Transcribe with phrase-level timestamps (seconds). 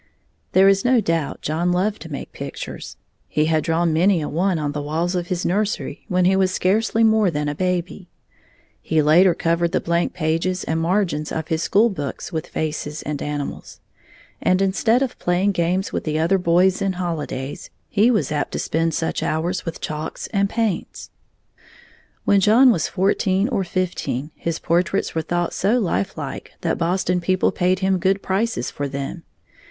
[0.53, 2.97] There is no doubt John loved to make pictures.
[3.27, 6.51] He had drawn many a one on the walls of his nursery when he was
[6.51, 8.09] scarcely more than a baby.
[8.81, 13.21] He later covered the blank pages and margins of his school books with faces and
[13.21, 13.79] animals.
[14.41, 18.57] And instead of playing games with the other boys in holidays, he was apt to
[18.57, 21.11] spend such hours with chalks and paints.
[22.25, 27.51] When John was fourteen or fifteen, his portraits were thought so lifelike that Boston people
[27.51, 29.21] paid him good prices for them.